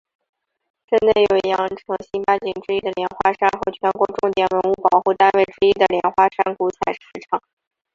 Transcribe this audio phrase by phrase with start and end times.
[0.87, 7.39] 镇内有羊城新八景之一的莲花山和全国重点文物保护单位之一的莲花山古采石场。